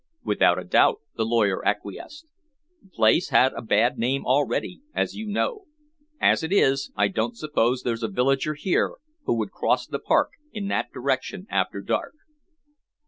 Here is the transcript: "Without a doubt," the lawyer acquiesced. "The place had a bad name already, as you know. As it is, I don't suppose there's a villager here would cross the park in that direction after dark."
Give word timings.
"Without 0.23 0.57
a 0.57 0.63
doubt," 0.63 0.99
the 1.15 1.23
lawyer 1.27 1.63
acquiesced. 1.63 2.25
"The 2.81 2.89
place 2.89 3.29
had 3.29 3.53
a 3.53 3.61
bad 3.61 3.99
name 3.99 4.25
already, 4.25 4.81
as 4.95 5.13
you 5.15 5.27
know. 5.27 5.65
As 6.19 6.41
it 6.41 6.51
is, 6.51 6.91
I 6.95 7.07
don't 7.07 7.37
suppose 7.37 7.83
there's 7.83 8.01
a 8.01 8.07
villager 8.07 8.55
here 8.55 8.95
would 9.27 9.51
cross 9.51 9.85
the 9.85 9.99
park 9.99 10.31
in 10.51 10.69
that 10.69 10.91
direction 10.91 11.45
after 11.51 11.81
dark." 11.81 12.15